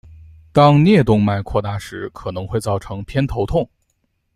[0.51, 3.69] 当颞动脉扩大时可能会造成偏头痛。